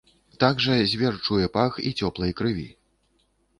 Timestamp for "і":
1.91-1.93